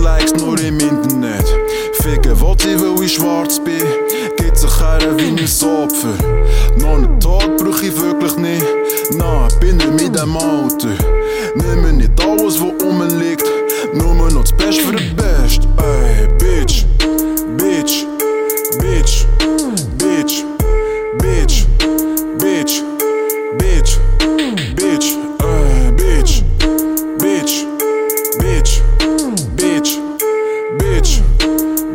[0.00, 1.44] Likes nur im Internet.
[2.00, 2.40] Ficken
[2.80, 3.82] will ich schwarz bin.
[4.38, 6.14] Geht sich her wie Opfer.
[6.78, 8.64] Noch einen Tag brauche ich wirklich nicht.
[9.12, 10.88] Na, nou, bin ich mit dem auto.
[11.54, 13.44] Nimm mir nicht alles, was rumliegt.
[13.92, 15.62] Nur noch das Beste für den Best.
[15.78, 16.84] Ey, Bitch,
[17.56, 18.06] Bitch,
[18.78, 19.26] Bitch,
[19.98, 20.44] Bitch,
[21.18, 21.64] Bitch,
[22.38, 22.82] Bitch,
[23.58, 23.98] Bitch,
[24.76, 26.42] Bitch, ey, Bitch,
[27.18, 27.64] Bitch,
[28.38, 28.82] Bitch,
[29.56, 29.98] Bitch,
[30.78, 31.20] Bitch,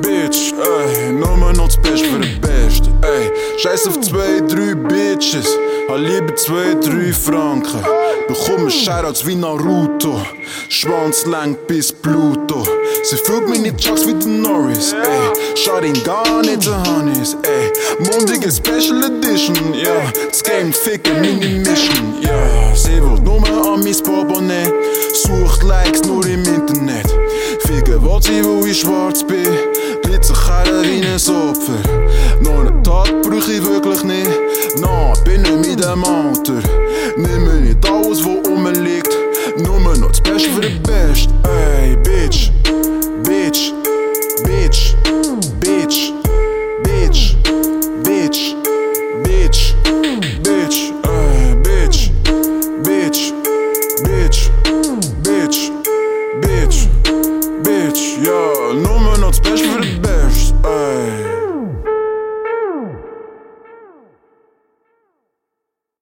[0.01, 3.31] Bitch, ey, nur noch das Beste für den Best, ey.
[3.57, 7.83] Scheiß auf zwei, drei Bitches, hab lieber zwei, drei Franken.
[8.27, 10.19] Bekomme Shoutouts wie Naruto,
[10.69, 12.63] Schwanz lang bis Pluto.
[13.03, 15.55] Sie mich nicht Chucks wie der Norris, ey.
[15.55, 17.71] Schaut ihn gar nicht zu Hannes, ey.
[17.99, 20.11] Mondige Special Edition, ja.
[20.27, 22.75] Das Game ficken meine Mission, ja.
[22.75, 24.73] Sie will nur an mein Portemonnaie,
[25.13, 27.07] sucht Likes nur im Internet.
[27.59, 29.47] Ficken will sie, wo ich schwarz bin,
[30.01, 31.79] Blitzerkerren wie ein Opfer.
[32.41, 34.31] Noch einen Tag brauch ich wirklich nicht,
[34.79, 36.61] Narben i diamanter
[37.17, 39.09] Nimmer nicht alles, wo rumliegt
[39.57, 42.51] Nur noch das Beste für den Best Ey, Bitch,
[43.23, 43.73] Bitch,
[44.43, 44.95] Bitch,
[45.59, 46.13] Bitch,
[46.83, 47.35] Bitch,
[48.03, 48.55] Bitch,
[49.23, 49.75] Bitch,
[50.43, 52.11] Bitch, ey, Bitch,
[52.83, 53.33] Bitch,
[54.03, 54.51] Bitch,
[55.23, 55.71] Bitch,
[56.41, 56.87] Bitch,
[57.63, 60.04] Bitch, ja, nur noch das Beste für den Best